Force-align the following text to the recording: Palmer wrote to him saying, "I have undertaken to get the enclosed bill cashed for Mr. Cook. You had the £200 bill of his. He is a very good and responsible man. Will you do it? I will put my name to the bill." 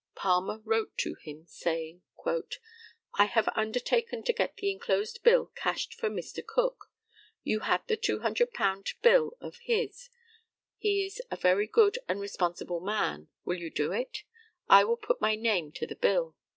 Palmer 0.15 0.61
wrote 0.65 0.97
to 0.97 1.13
him 1.13 1.45
saying, 1.45 2.01
"I 3.13 3.25
have 3.25 3.47
undertaken 3.55 4.23
to 4.23 4.33
get 4.33 4.55
the 4.55 4.71
enclosed 4.71 5.21
bill 5.21 5.51
cashed 5.53 5.93
for 5.93 6.09
Mr. 6.09 6.43
Cook. 6.43 6.89
You 7.43 7.59
had 7.59 7.85
the 7.87 7.97
£200 7.97 8.95
bill 9.03 9.37
of 9.39 9.57
his. 9.57 10.09
He 10.79 11.05
is 11.05 11.21
a 11.29 11.35
very 11.37 11.67
good 11.67 11.99
and 12.09 12.19
responsible 12.19 12.79
man. 12.79 13.29
Will 13.45 13.59
you 13.59 13.69
do 13.69 13.91
it? 13.91 14.23
I 14.67 14.85
will 14.85 14.97
put 14.97 15.21
my 15.21 15.35
name 15.35 15.71
to 15.73 15.85
the 15.85 15.95
bill." 15.97 16.35